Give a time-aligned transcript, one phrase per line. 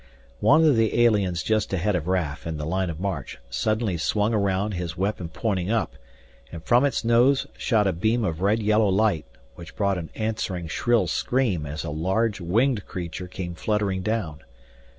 [0.39, 4.33] One of the aliens just ahead of Raf in the line of march suddenly swung
[4.33, 5.93] around, his weapon pointing up,
[6.51, 10.67] and from its nose shot a beam of red yellow light which brought an answering
[10.67, 14.39] shrill scream as a large, winged creature came fluttering down.